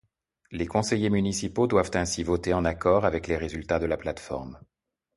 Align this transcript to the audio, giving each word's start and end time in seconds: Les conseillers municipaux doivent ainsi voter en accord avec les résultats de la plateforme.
Les 0.49 0.65
conseillers 0.65 1.11
municipaux 1.11 1.67
doivent 1.67 1.91
ainsi 1.93 2.23
voter 2.23 2.55
en 2.55 2.65
accord 2.65 3.05
avec 3.05 3.27
les 3.27 3.37
résultats 3.37 3.77
de 3.77 3.85
la 3.85 3.97
plateforme. 3.97 4.57